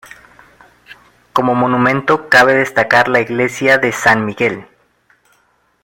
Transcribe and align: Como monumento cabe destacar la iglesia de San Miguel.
Como 1.31 1.53
monumento 1.53 2.27
cabe 2.27 2.55
destacar 2.55 3.07
la 3.07 3.19
iglesia 3.21 3.77
de 3.77 3.91
San 3.91 4.25
Miguel. 4.25 4.65